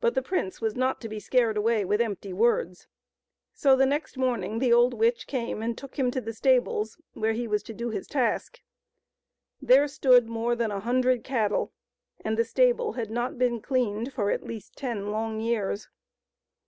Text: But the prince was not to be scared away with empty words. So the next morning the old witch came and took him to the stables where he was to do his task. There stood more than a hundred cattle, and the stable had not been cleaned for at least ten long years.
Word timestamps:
But 0.00 0.16
the 0.16 0.20
prince 0.22 0.60
was 0.60 0.74
not 0.74 1.00
to 1.00 1.08
be 1.08 1.20
scared 1.20 1.56
away 1.56 1.84
with 1.84 2.00
empty 2.00 2.32
words. 2.32 2.88
So 3.54 3.76
the 3.76 3.86
next 3.86 4.16
morning 4.16 4.58
the 4.58 4.72
old 4.72 4.94
witch 4.94 5.28
came 5.28 5.62
and 5.62 5.78
took 5.78 5.96
him 5.96 6.10
to 6.10 6.20
the 6.20 6.32
stables 6.32 6.98
where 7.12 7.32
he 7.32 7.46
was 7.46 7.62
to 7.62 7.72
do 7.72 7.90
his 7.90 8.08
task. 8.08 8.62
There 9.60 9.86
stood 9.86 10.26
more 10.28 10.56
than 10.56 10.72
a 10.72 10.80
hundred 10.80 11.22
cattle, 11.22 11.72
and 12.24 12.36
the 12.36 12.44
stable 12.44 12.94
had 12.94 13.12
not 13.12 13.38
been 13.38 13.60
cleaned 13.60 14.12
for 14.12 14.32
at 14.32 14.42
least 14.42 14.74
ten 14.76 15.12
long 15.12 15.38
years. 15.38 15.88